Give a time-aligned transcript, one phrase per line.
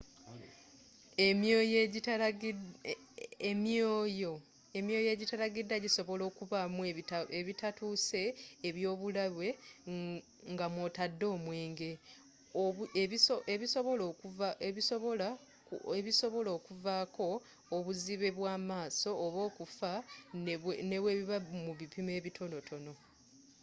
[3.49, 6.81] emyoyo egitalagidwa gisobola okubaamu
[7.39, 8.23] ebitatuuse
[8.67, 9.49] ebyobulabe
[10.53, 11.91] ngamwotadde omwenge
[13.53, 17.27] ebisobola kuvaako
[17.75, 19.91] obuzibe bwamaaso oba okufa
[20.89, 22.93] nebwebiba mu bipimo ebitonotono